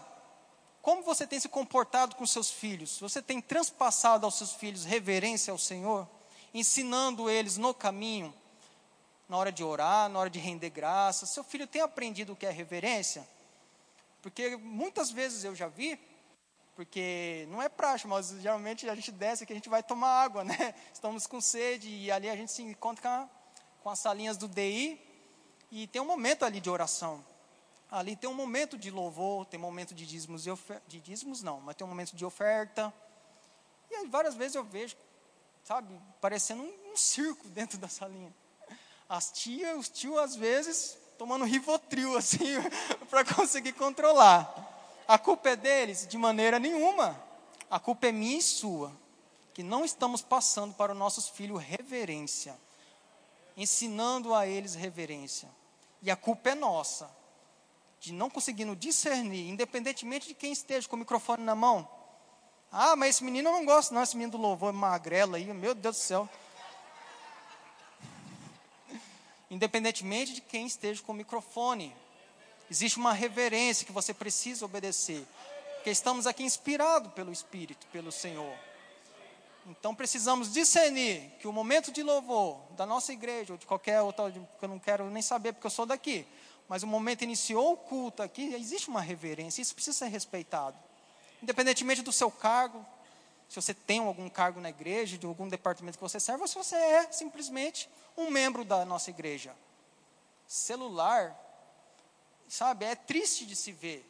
[0.80, 3.00] como você tem se comportado com seus filhos?
[3.00, 6.08] Você tem transpassado aos seus filhos reverência ao Senhor?
[6.54, 8.32] Ensinando eles no caminho,
[9.28, 11.26] na hora de orar, na hora de render graça.
[11.26, 13.28] Seu filho tem aprendido o que é reverência?
[14.22, 15.98] Porque muitas vezes eu já vi
[16.76, 20.44] porque não é praxe, mas geralmente a gente desce aqui, a gente vai tomar água,
[20.44, 20.74] né?
[20.92, 23.28] Estamos com sede e ali a gente se encontra com, a,
[23.82, 25.00] com as salinhas do DI
[25.72, 27.24] e tem um momento ali de oração.
[27.90, 30.82] Ali tem um momento de louvor, tem um momento de dízimos, e ofer...
[30.86, 32.92] de dízimos não, mas tem um momento de oferta.
[33.90, 34.96] E aí várias vezes eu vejo,
[35.64, 38.32] sabe, parecendo um, um circo dentro da salinha.
[39.08, 42.56] As tias, os tios às vezes tomando rivotril assim
[43.08, 44.65] para conseguir controlar.
[45.08, 46.06] A culpa é deles?
[46.06, 47.20] De maneira nenhuma.
[47.70, 48.92] A culpa é minha e sua,
[49.52, 52.56] que não estamos passando para os nossos filhos reverência,
[53.56, 55.48] ensinando a eles reverência.
[56.02, 57.10] E a culpa é nossa,
[58.00, 61.88] de não conseguindo discernir, independentemente de quem esteja com o microfone na mão.
[62.70, 65.44] Ah, mas esse menino eu não gosto, não, esse menino do louvor é magrelo aí,
[65.44, 66.28] meu Deus do céu.
[69.50, 71.96] Independentemente de quem esteja com o microfone.
[72.70, 75.26] Existe uma reverência que você precisa obedecer.
[75.76, 78.56] Porque estamos aqui inspirados pelo Espírito, pelo Senhor.
[79.66, 84.30] Então precisamos discernir que o momento de louvor da nossa igreja, ou de qualquer outra,
[84.30, 86.26] que eu não quero nem saber porque eu sou daqui,
[86.68, 90.76] mas o momento iniciou o culto aqui, existe uma reverência, isso precisa ser respeitado.
[91.42, 92.84] Independentemente do seu cargo,
[93.48, 96.56] se você tem algum cargo na igreja, de algum departamento que você serve, ou se
[96.56, 99.54] você é simplesmente um membro da nossa igreja.
[100.46, 101.36] celular,
[102.48, 104.04] sabe, é triste de se ver.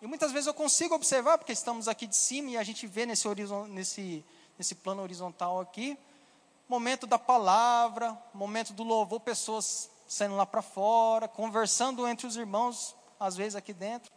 [0.00, 3.04] E muitas vezes eu consigo observar, porque estamos aqui de cima e a gente vê
[3.04, 3.28] nesse,
[3.68, 4.24] nesse,
[4.58, 5.98] nesse plano horizontal aqui,
[6.68, 12.96] momento da palavra, momento do louvor, pessoas saindo lá para fora, conversando entre os irmãos,
[13.18, 14.10] às vezes aqui dentro,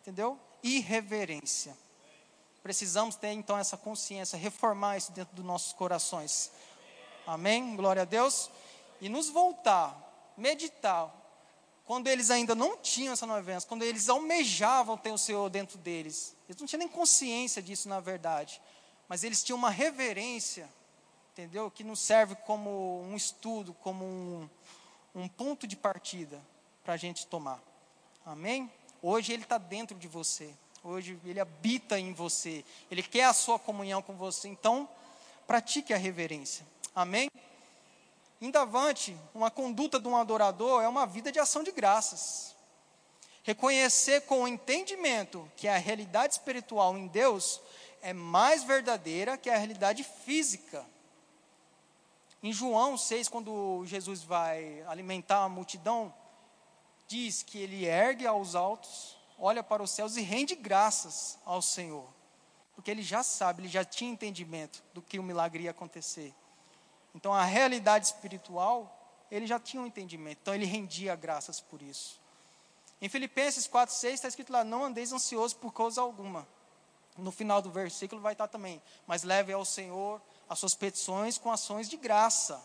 [0.00, 0.38] entendeu?
[0.62, 1.76] Irreverência.
[2.62, 6.52] Precisamos ter então essa consciência, reformar isso dentro dos nossos corações.
[7.26, 7.74] Amém?
[7.74, 8.50] Glória a Deus.
[9.00, 9.96] E nos voltar,
[10.36, 11.10] meditar,
[11.90, 16.36] quando eles ainda não tinham essa aliança, quando eles almejavam ter o Senhor dentro deles,
[16.48, 18.62] eles não tinham nem consciência disso na verdade,
[19.08, 20.68] mas eles tinham uma reverência,
[21.32, 21.68] entendeu?
[21.68, 24.48] Que nos serve como um estudo, como um,
[25.16, 26.40] um ponto de partida
[26.84, 27.60] para a gente tomar.
[28.24, 28.70] Amém?
[29.02, 33.58] Hoje Ele está dentro de você, hoje Ele habita em você, Ele quer a sua
[33.58, 34.88] comunhão com você, então
[35.44, 36.64] pratique a reverência.
[36.94, 37.28] Amém?
[38.40, 42.56] Indavante, uma conduta de um adorador é uma vida de ação de graças.
[43.42, 47.60] Reconhecer com o entendimento que a realidade espiritual em Deus
[48.00, 50.86] é mais verdadeira que a realidade física.
[52.42, 56.12] Em João 6, quando Jesus vai alimentar a multidão,
[57.06, 62.08] diz que ele ergue aos altos, olha para os céus e rende graças ao Senhor.
[62.74, 66.34] Porque ele já sabe, ele já tinha entendimento do que o milagre ia acontecer.
[67.14, 68.96] Então a realidade espiritual,
[69.30, 70.38] ele já tinha um entendimento.
[70.42, 72.20] Então ele rendia graças por isso.
[73.00, 76.46] Em Filipenses 4:6 está escrito lá: "Não andeis ansiosos por coisa alguma".
[77.16, 81.50] No final do versículo vai estar também: "Mas leve ao Senhor as suas petições com
[81.50, 82.62] ações de graça".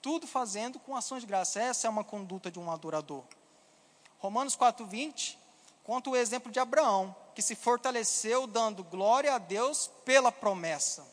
[0.00, 1.60] Tudo fazendo com ações de graça.
[1.60, 3.24] Essa é uma conduta de um adorador.
[4.18, 5.38] Romanos 4:20
[5.84, 11.06] conta o exemplo de Abraão, que se fortaleceu dando glória a Deus pela promessa.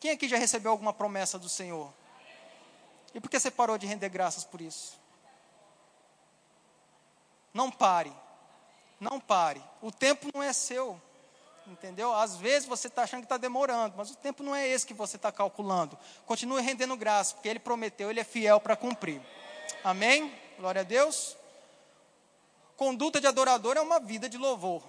[0.00, 1.92] Quem aqui já recebeu alguma promessa do Senhor?
[3.14, 4.98] E por que você parou de render graças por isso?
[7.52, 8.12] Não pare.
[9.00, 9.62] Não pare.
[9.80, 11.00] O tempo não é seu.
[11.66, 12.14] Entendeu?
[12.14, 14.94] Às vezes você está achando que está demorando, mas o tempo não é esse que
[14.94, 15.98] você está calculando.
[16.24, 19.20] Continue rendendo graças, porque Ele prometeu, Ele é fiel para cumprir.
[19.84, 20.32] Amém?
[20.58, 21.36] Glória a Deus.
[22.76, 24.82] Conduta de adorador é uma vida de louvor.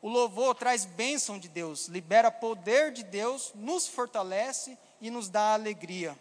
[0.00, 5.54] O louvor traz bênção de Deus, libera poder de Deus, nos fortalece e nos dá
[5.54, 6.16] alegria.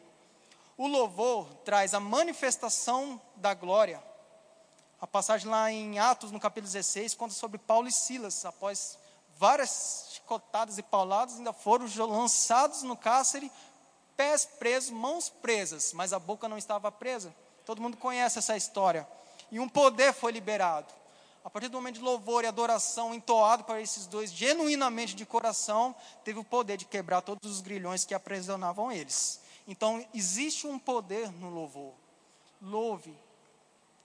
[0.75, 4.03] O louvor traz a manifestação da glória.
[4.99, 8.97] A passagem lá em Atos, no capítulo 16, conta sobre Paulo e Silas, após
[9.37, 13.51] várias chicotadas e pauladas, ainda foram lançados no cárcere,
[14.15, 17.33] pés presos, mãos presas, mas a boca não estava presa.
[17.63, 19.07] Todo mundo conhece essa história.
[19.51, 20.97] E um poder foi liberado
[21.47, 25.95] a partir do momento de louvor e adoração entoado para esses dois, genuinamente de coração,
[26.21, 29.39] teve o poder de quebrar todos os grilhões que aprisionavam eles.
[29.65, 31.93] Então, existe um poder no louvor.
[32.61, 33.17] Louve,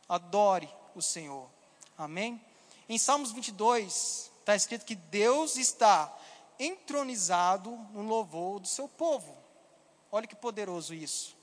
[0.08, 1.48] adore o Senhor.
[1.98, 2.40] Amém?
[2.88, 6.16] Em Salmos 22, está escrito que Deus está
[6.60, 9.36] entronizado no louvor do seu povo.
[10.12, 11.36] Olha que poderoso isso.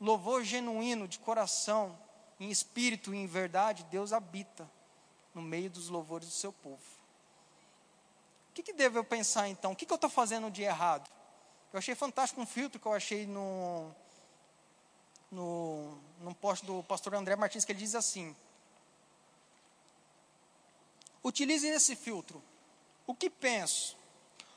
[0.00, 1.98] Louvor genuíno, de coração,
[2.40, 4.77] em espírito e em verdade, Deus habita
[5.38, 6.82] no meio dos louvores do seu povo.
[8.50, 9.70] O que, que devo eu pensar então?
[9.70, 11.08] O que, que eu estou fazendo de errado?
[11.72, 13.94] Eu achei fantástico um filtro que eu achei no,
[15.30, 18.34] no, post do pastor André Martins, que ele diz assim:
[21.22, 22.42] Utilize esse filtro.
[23.06, 23.96] O que penso,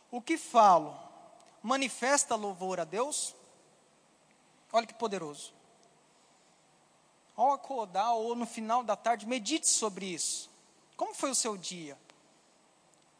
[0.09, 0.97] o que falo,
[1.61, 3.35] manifesta louvor a Deus?
[4.73, 5.53] Olha que poderoso.
[7.35, 10.50] Ao acordar ou no final da tarde, medite sobre isso.
[11.01, 11.97] Como foi o seu dia?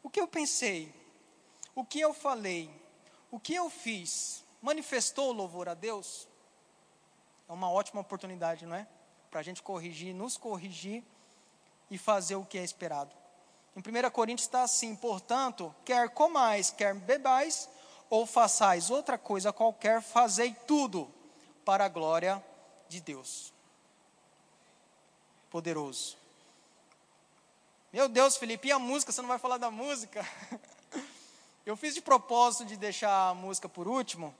[0.03, 0.93] O que eu pensei?
[1.73, 2.69] O que eu falei?
[3.31, 4.43] O que eu fiz?
[4.61, 6.27] Manifestou louvor a Deus?
[7.49, 8.87] É uma ótima oportunidade, não é?
[9.31, 11.03] Para a gente corrigir, nos corrigir
[11.89, 13.15] e fazer o que é esperado.
[13.75, 17.67] Em 1 Coríntios está assim: portanto, quer comais, quer bebais,
[18.11, 21.11] ou façais outra coisa qualquer, fazei tudo
[21.65, 22.45] para a glória
[22.87, 23.51] de Deus.
[25.49, 26.20] Poderoso.
[27.93, 29.11] Meu Deus, Felipe, e a música?
[29.11, 30.25] Você não vai falar da música?
[31.65, 34.33] Eu fiz de propósito de deixar a música por último,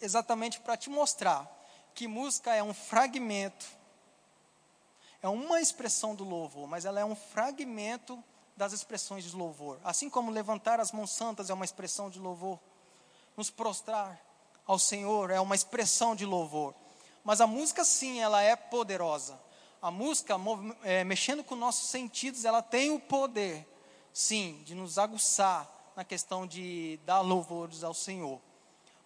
[0.00, 1.48] exatamente para te mostrar
[1.94, 3.64] que música é um fragmento,
[5.22, 8.22] é uma expressão do louvor, mas ela é um fragmento
[8.56, 9.78] das expressões de louvor.
[9.84, 12.58] Assim como levantar as mãos santas é uma expressão de louvor,
[13.36, 14.20] nos prostrar
[14.66, 16.74] ao Senhor é uma expressão de louvor.
[17.22, 19.45] Mas a música, sim, ela é poderosa
[19.80, 20.34] a música,
[20.82, 23.66] é, mexendo com nossos sentidos, ela tem o poder,
[24.12, 28.40] sim, de nos aguçar na questão de dar louvores ao Senhor.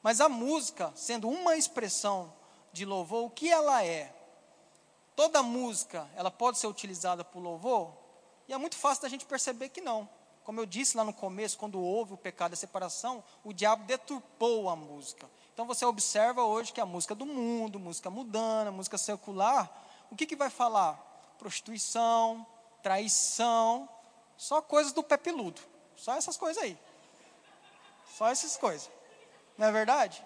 [0.03, 2.33] Mas a música, sendo uma expressão
[2.73, 4.15] de louvor, o que ela é?
[5.21, 7.93] toda música, ela pode ser utilizada por louvor?
[8.49, 10.09] E é muito fácil da gente perceber que não.
[10.45, 14.71] Como eu disse lá no começo, quando houve o pecado da separação, o diabo deturpou
[14.71, 15.29] a música.
[15.53, 19.71] Então você observa hoje que a música do mundo, música mudana, música secular,
[20.11, 20.95] o que, que vai falar?
[21.39, 22.47] Prostituição,
[22.83, 23.89] traição,
[24.37, 25.61] só coisas do pé peludo.
[25.97, 26.79] Só essas coisas aí.
[28.17, 28.91] Só essas coisas.
[29.57, 30.25] Não é verdade?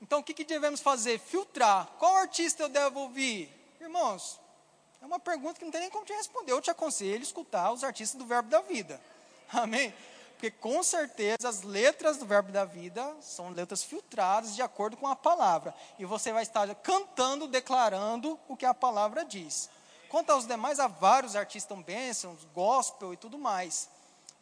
[0.00, 1.18] Então o que, que devemos fazer?
[1.18, 1.86] Filtrar.
[1.98, 3.52] Qual artista eu devo ouvir?
[3.80, 4.40] Irmãos,
[5.02, 6.52] é uma pergunta que não tem nem como te responder.
[6.52, 9.00] Eu te aconselho a escutar os artistas do Verbo da Vida.
[9.52, 9.92] Amém?
[10.40, 15.06] Porque com certeza as letras do Verbo da Vida são letras filtradas de acordo com
[15.06, 15.74] a palavra.
[15.98, 19.68] E você vai estar cantando, declarando o que a palavra diz.
[20.08, 23.90] Quanto aos demais, há vários artistas bênçãos, gospel e tudo mais.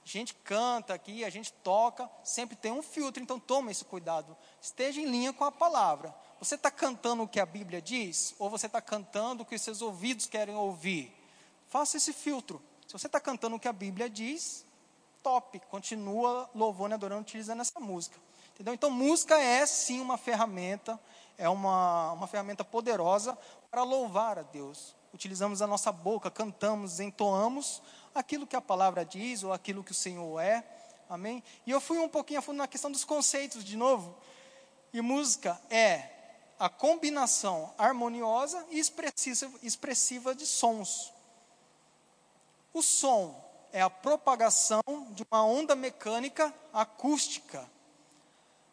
[0.05, 4.36] A gente canta aqui, a gente toca, sempre tem um filtro, então tome esse cuidado.
[4.62, 6.14] Esteja em linha com a palavra.
[6.38, 8.36] Você está cantando o que a Bíblia diz?
[8.38, 11.12] Ou você está cantando o que os seus ouvidos querem ouvir?
[11.68, 12.62] Faça esse filtro.
[12.86, 14.64] Se você está cantando o que a Bíblia diz,
[15.22, 15.60] top.
[15.70, 18.18] Continua louvando e adorando utilizando essa música.
[18.54, 18.74] Entendeu?
[18.74, 20.98] Então, música é sim uma ferramenta,
[21.36, 23.38] é uma, uma ferramenta poderosa
[23.70, 24.96] para louvar a Deus.
[25.14, 27.82] Utilizamos a nossa boca, cantamos, entoamos
[28.14, 30.64] aquilo que a palavra diz ou aquilo que o Senhor é.
[31.08, 31.42] Amém?
[31.66, 34.14] E eu fui um pouquinho a fundo na questão dos conceitos de novo.
[34.92, 36.10] E música é
[36.58, 41.12] a combinação harmoniosa e expressiva, expressiva de sons.
[42.72, 47.68] O som é a propagação de uma onda mecânica acústica.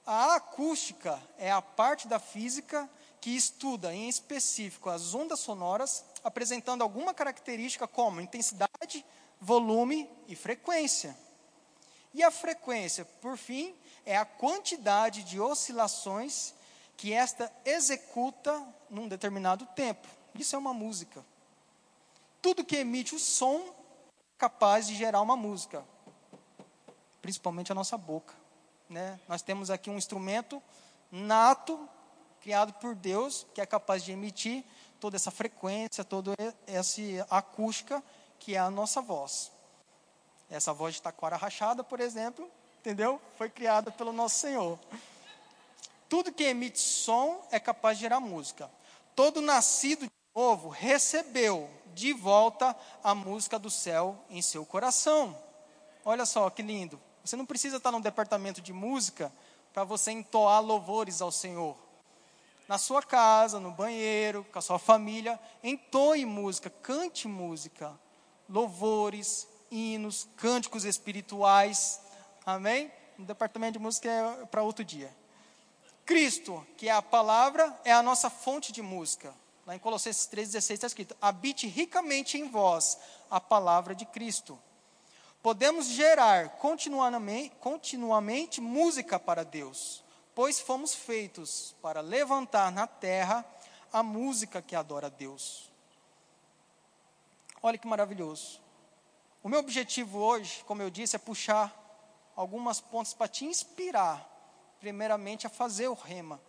[0.06, 2.90] A acústica é a parte da física
[3.20, 9.04] que estuda em específico as ondas sonoras, apresentando alguma característica como intensidade,
[9.42, 11.18] volume e frequência.
[12.14, 13.76] E a frequência, por fim,
[14.06, 16.54] é a quantidade de oscilações
[16.96, 20.08] que esta executa num determinado tempo.
[20.36, 21.26] Isso é uma música.
[22.42, 23.74] Tudo que emite o som
[24.38, 25.84] capaz de gerar uma música,
[27.22, 28.34] principalmente a nossa boca.
[28.90, 29.20] Né?
[29.28, 30.62] Nós temos aqui um instrumento
[31.12, 31.90] nato,
[32.42, 34.64] criado por Deus, que é capaz de emitir
[35.00, 36.34] toda essa frequência, toda
[36.68, 38.04] essa acústica,
[38.40, 39.52] que é a nossa voz.
[40.50, 43.20] Essa voz de taquara rachada, por exemplo, entendeu?
[43.38, 44.78] Foi criada pelo nosso Senhor.
[46.08, 48.70] Tudo que emite som é capaz de gerar música.
[49.16, 55.36] Todo nascido de novo recebeu de volta a música do céu em seu coração.
[56.04, 57.02] Olha só que lindo.
[57.24, 59.32] Você não precisa estar no departamento de música
[59.74, 61.76] para você entoar louvores ao Senhor.
[62.68, 67.98] Na sua casa, no banheiro, com a sua família, entoe música, cante música,
[68.50, 72.02] louvores, hinos, cânticos espirituais.
[72.46, 72.92] Amém?
[73.18, 75.16] No departamento de música é para outro dia.
[76.06, 79.34] Cristo, que é a palavra, é a nossa fonte de música.
[79.66, 83.00] Lá em Colossenses 3,16 está escrito: habite ricamente em vós
[83.30, 84.60] a palavra de Cristo.
[85.42, 90.04] Podemos gerar continuamente, continuamente música para Deus,
[90.34, 93.46] pois fomos feitos para levantar na terra
[93.92, 95.72] a música que adora a Deus.
[97.62, 98.62] Olha que maravilhoso.
[99.42, 101.74] O meu objetivo hoje, como eu disse, é puxar
[102.36, 104.28] algumas pontas para te inspirar
[104.80, 106.40] primeiramente a fazer o rema.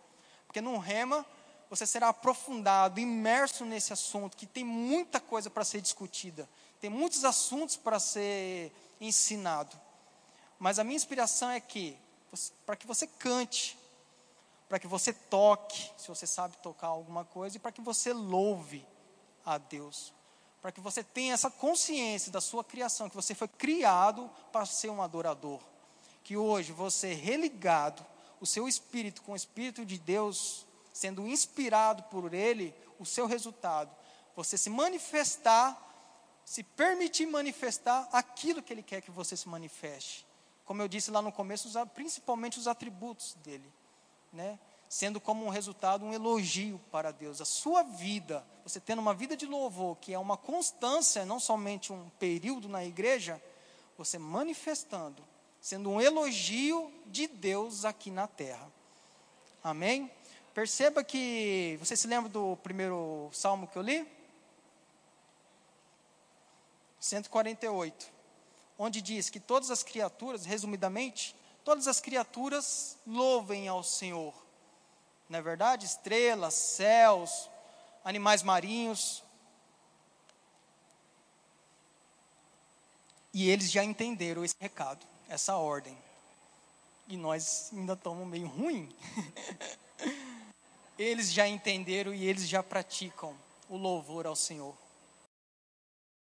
[0.45, 1.25] Porque no rema
[1.69, 6.47] você será aprofundado, imerso nesse assunto, que tem muita coisa para ser discutida,
[6.79, 9.75] tem muitos assuntos para ser ensinado.
[10.59, 11.97] Mas a minha inspiração é que,
[12.65, 13.77] para que você cante,
[14.67, 18.85] para que você toque, se você sabe tocar alguma coisa, e para que você louve
[19.45, 20.13] a Deus.
[20.61, 24.89] Para que você tenha essa consciência da sua criação, que você foi criado para ser
[24.89, 25.61] um adorador.
[26.23, 28.05] Que hoje você, religado,
[28.41, 30.66] o seu espírito com o espírito de Deus,
[30.97, 33.95] sendo inspirado por ele, o seu resultado,
[34.35, 35.77] você se manifestar,
[36.43, 40.25] se permitir manifestar aquilo que ele quer que você se manifeste.
[40.65, 43.71] Como eu disse lá no começo, principalmente os atributos dele,
[44.33, 44.59] né?
[44.89, 47.41] Sendo como um resultado um elogio para Deus.
[47.41, 51.91] A sua vida, você tendo uma vida de louvor, que é uma constância, não somente
[51.91, 53.41] um período na igreja,
[53.97, 55.23] você manifestando
[55.61, 58.71] sendo um elogio de Deus aqui na terra.
[59.63, 60.09] Amém?
[60.57, 64.11] Perceba que, você se lembra do primeiro salmo que eu li?
[66.99, 68.11] 148,
[68.75, 74.33] onde diz que todas as criaturas, resumidamente, todas as criaturas louvem ao Senhor.
[75.29, 75.85] Não é verdade?
[75.85, 77.51] Estrelas, céus,
[78.03, 79.23] animais marinhos.
[83.31, 85.95] E eles já entenderam esse recado essa ordem.
[87.07, 88.91] E nós ainda estamos meio ruim.
[90.97, 93.35] eles já entenderam e eles já praticam
[93.69, 94.75] o louvor ao Senhor.